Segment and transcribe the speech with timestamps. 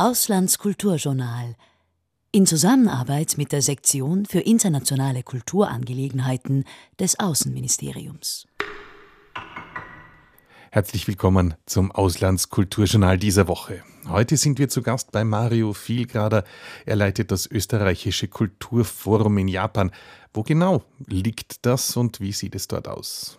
[0.00, 1.56] Auslandskulturjournal
[2.32, 6.64] in Zusammenarbeit mit der Sektion für internationale Kulturangelegenheiten
[6.98, 8.46] des Außenministeriums.
[10.70, 13.82] Herzlich willkommen zum Auslandskulturjournal dieser Woche.
[14.08, 16.44] Heute sind wir zu Gast bei Mario Vielgrader.
[16.86, 19.90] Er leitet das österreichische Kulturforum in Japan.
[20.32, 23.38] Wo genau liegt das und wie sieht es dort aus?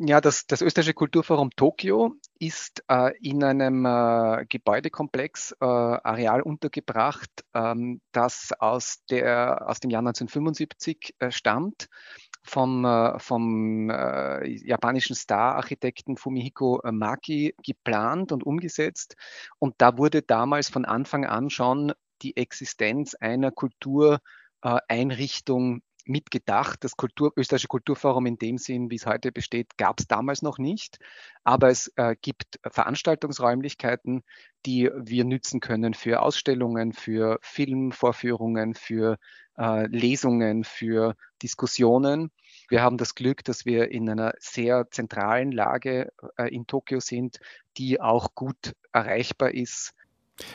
[0.00, 7.30] Ja, das, das österreichische Kulturforum Tokio ist äh, in einem äh, Gebäudekomplex äh, Areal untergebracht,
[7.54, 11.90] ähm, das aus, der, aus dem Jahr 1975 äh, stammt
[12.42, 19.16] vom, äh, vom äh, japanischen Star-Architekten Fumihiko Maki geplant und umgesetzt.
[19.58, 26.84] Und da wurde damals von Anfang an schon die Existenz einer Kultureinrichtung mitgedacht.
[26.84, 30.58] Das Kultur, österreichische Kulturforum in dem Sinn, wie es heute besteht, gab es damals noch
[30.58, 30.98] nicht.
[31.44, 34.22] Aber es äh, gibt Veranstaltungsräumlichkeiten,
[34.66, 39.18] die wir nützen können für Ausstellungen, für Filmvorführungen, für
[39.56, 42.30] äh, Lesungen, für Diskussionen.
[42.68, 47.38] Wir haben das Glück, dass wir in einer sehr zentralen Lage äh, in Tokio sind,
[47.76, 49.94] die auch gut erreichbar ist.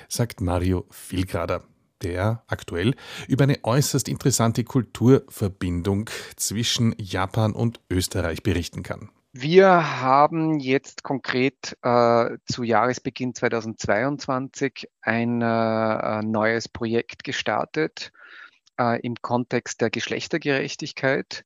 [0.08, 1.64] Sagt Mario Vielgrader
[2.02, 2.96] der aktuell
[3.28, 9.10] über eine äußerst interessante Kulturverbindung zwischen Japan und Österreich berichten kann.
[9.38, 18.14] Wir haben jetzt konkret äh, zu Jahresbeginn 2022 ein äh, neues Projekt gestartet
[18.80, 21.44] äh, im Kontext der Geschlechtergerechtigkeit.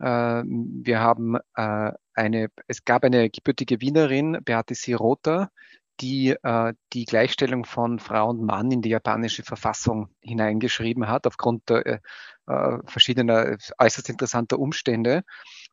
[0.00, 5.50] Äh, wir haben äh, eine, es gab eine gebürtige Wienerin, Beate Sirota,
[6.00, 11.70] die äh, die Gleichstellung von Frau und Mann in die japanische Verfassung hineingeschrieben hat, aufgrund
[11.70, 12.00] äh,
[12.46, 15.22] äh, verschiedener äußerst interessanter Umstände.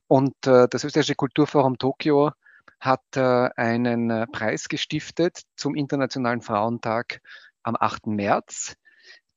[0.07, 2.31] Und äh, das österreichische Kulturforum Tokio
[2.79, 7.21] hat äh, einen äh, Preis gestiftet zum Internationalen Frauentag
[7.63, 8.07] am 8.
[8.07, 8.75] März,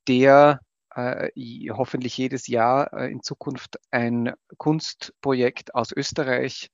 [0.07, 0.59] der
[0.97, 6.69] hoffentlich jedes Jahr in Zukunft ein Kunstprojekt aus Österreich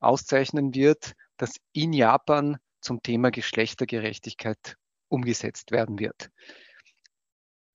[0.00, 4.76] auszeichnen wird, das in Japan zum Thema Geschlechtergerechtigkeit
[5.08, 6.30] umgesetzt werden wird.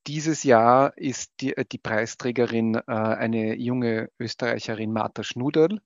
[0.08, 5.80] Dieses Jahr ist die, äh, die Preisträgerin äh, eine junge Österreicherin Martha Schnuderl,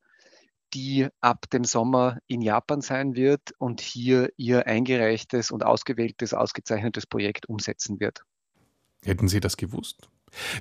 [0.74, 7.08] die ab dem Sommer in Japan sein wird und hier ihr eingereichtes und ausgewähltes, ausgezeichnetes
[7.08, 8.24] Projekt umsetzen wird.
[9.04, 10.08] Hätten Sie das gewusst?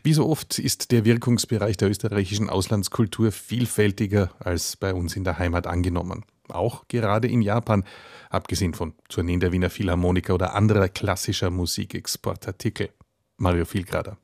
[0.02, 5.38] Wie so oft ist der Wirkungsbereich der österreichischen Auslandskultur vielfältiger als bei uns in der
[5.38, 6.24] Heimat angenommen.
[6.54, 7.84] Auch gerade in Japan,
[8.30, 12.90] abgesehen von Tourneen der Wiener Philharmoniker oder anderer klassischer Musikexportartikel.
[13.36, 14.16] Mario Vielgrader.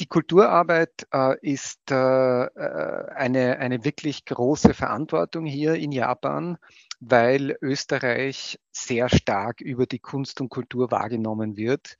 [0.00, 6.58] Die Kulturarbeit äh, ist äh, äh, eine, eine wirklich große Verantwortung hier in Japan,
[7.00, 11.98] weil Österreich sehr stark über die Kunst und Kultur wahrgenommen wird.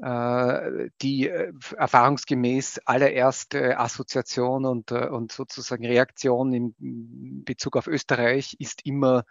[0.00, 8.56] Äh, die äh, erfahrungsgemäß allererste Assoziation und, äh, und sozusagen Reaktion in Bezug auf Österreich
[8.58, 9.24] ist immer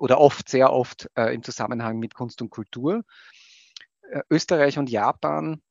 [0.00, 3.04] oder oft, sehr oft im Zusammenhang mit Kunst und Kultur.
[4.28, 5.62] Österreich und Japan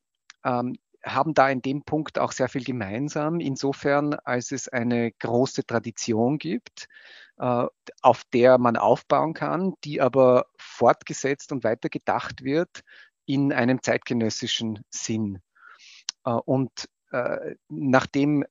[0.44, 5.64] ähm, haben da in dem Punkt auch sehr viel gemeinsam, insofern als es eine große
[5.64, 6.88] Tradition gibt,
[7.36, 12.82] auf der man aufbauen kann, die aber fortgesetzt und weitergedacht wird
[13.26, 15.40] in einem zeitgenössischen Sinn.
[16.24, 18.44] Äh, und äh, nachdem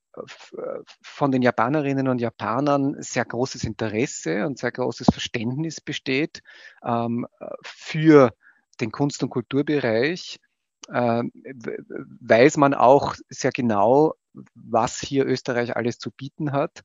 [1.02, 6.42] von den Japanerinnen und Japanern sehr großes Interesse und sehr großes Verständnis besteht
[6.84, 7.26] ähm,
[7.62, 8.32] für
[8.80, 10.38] den Kunst- und Kulturbereich,
[10.88, 14.14] weiß man auch sehr genau,
[14.54, 16.82] was hier Österreich alles zu bieten hat.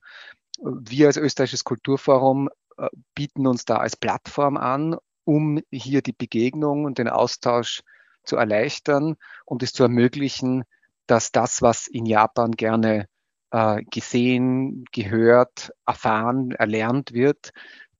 [0.60, 4.96] Wir als österreichisches Kulturforum äh, bieten uns da als Plattform an,
[5.28, 7.82] um hier die Begegnung und den Austausch
[8.24, 10.64] zu erleichtern und es zu ermöglichen,
[11.06, 13.08] dass das, was in Japan gerne
[13.50, 17.50] äh, gesehen, gehört, erfahren, erlernt wird,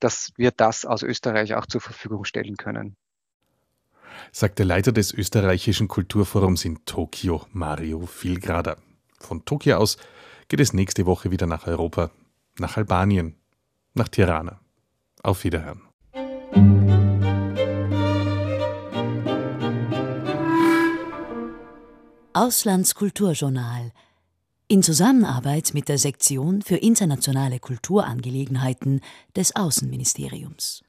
[0.01, 2.97] dass wir das aus Österreich auch zur Verfügung stellen können.
[4.33, 8.79] Sagt der Leiter des österreichischen Kulturforums in Tokio, Mario Vielgrader.
[9.21, 9.99] Von Tokio aus
[10.49, 12.11] geht es nächste Woche wieder nach Europa,
[12.59, 13.35] nach Albanien,
[13.93, 14.61] nach Tirana.
[15.23, 15.88] Auf Wiederhören.
[22.41, 23.91] Auslandskulturjournal
[24.69, 29.01] in Zusammenarbeit mit der Sektion für internationale Kulturangelegenheiten
[29.35, 30.85] des Außenministeriums.